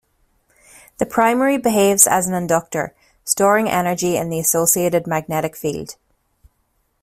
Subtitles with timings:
[0.97, 5.95] The primary behaves as an inductor, storing energy in the associated magnetic field.